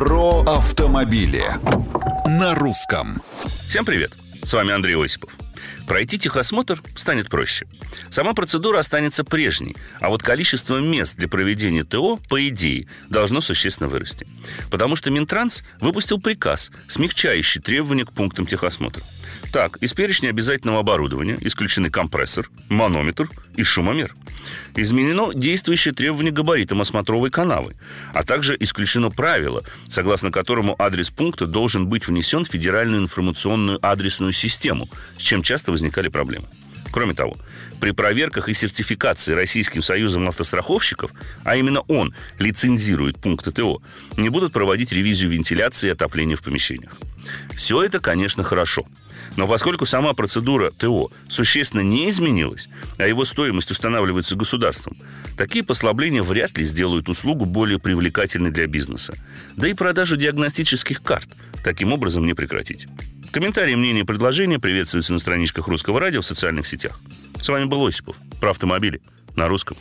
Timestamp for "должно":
13.10-13.42